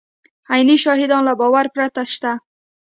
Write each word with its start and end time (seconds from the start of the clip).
عیني 0.51 0.75
شیان 0.81 1.21
له 1.27 1.33
باور 1.39 1.65
پرته 1.75 2.01
شته. 2.13 2.31